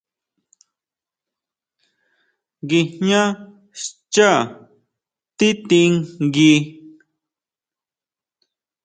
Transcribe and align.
Guijñá 2.69 3.21
xchá 3.81 4.31
tití 5.37 5.81
ngui. 6.23 6.53